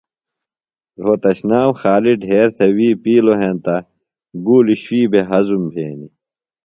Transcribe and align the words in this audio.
رھوتشنام 1.03 1.69
خالیۡ 1.79 2.17
ڈھیر 2.23 2.47
تھےۡ 2.55 2.73
وی 2.75 2.89
پِیلوۡ 3.03 3.37
ہینتہ 3.41 3.75
گُولیۡ 4.45 4.79
شُوئی 4.83 5.03
بھےۡ 5.11 5.27
ہضُم 5.29 5.63
بھینیۡ۔ 5.71 6.11